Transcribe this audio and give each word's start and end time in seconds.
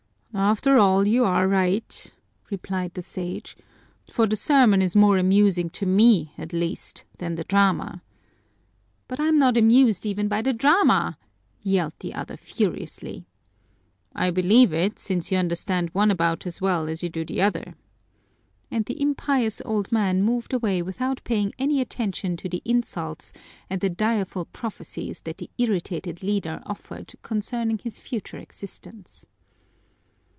"After 0.33 0.77
all, 0.77 1.05
you're 1.05 1.45
right," 1.45 2.09
replied 2.49 2.93
the 2.93 3.01
Sage, 3.01 3.57
"for 4.09 4.25
the 4.25 4.37
sermon 4.37 4.81
is 4.81 4.95
more 4.95 5.17
amusing 5.17 5.69
to 5.71 5.85
me 5.85 6.31
at 6.37 6.53
least 6.53 7.03
than 7.17 7.35
the 7.35 7.43
drama." 7.43 8.01
"But 9.09 9.19
I 9.19 9.25
am 9.27 9.37
not 9.37 9.57
amused 9.57 10.05
even 10.05 10.29
by 10.29 10.41
the 10.41 10.53
drama!" 10.53 11.17
yelled 11.61 11.95
the 11.99 12.13
other 12.13 12.37
furiously. 12.37 13.27
"I 14.15 14.31
believe 14.31 14.71
it, 14.71 14.99
since 14.99 15.33
you 15.33 15.37
understand 15.37 15.89
one 15.89 16.09
about 16.09 16.47
as 16.47 16.61
well 16.61 16.87
as 16.87 17.03
you 17.03 17.09
do 17.09 17.25
the 17.25 17.41
other!" 17.41 17.75
And 18.71 18.85
the 18.85 19.01
impious 19.01 19.61
old 19.65 19.91
man 19.91 20.23
moved 20.23 20.53
away 20.53 20.81
without 20.81 21.21
paying 21.25 21.53
any 21.59 21.81
attention 21.81 22.37
to 22.37 22.47
the 22.47 22.61
insults 22.63 23.33
and 23.69 23.81
the 23.81 23.89
direful 23.89 24.45
prophecies 24.45 25.19
that 25.21 25.39
the 25.39 25.49
irritated 25.57 26.23
leader 26.23 26.63
offered 26.65 27.13
concerning 27.21 27.79
his 27.79 27.99
future 27.99 28.37
existence. 28.37 29.25